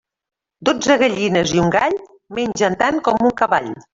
[0.69, 1.97] Dotze gallines i un gall
[2.39, 3.71] mengen tant com un cavall.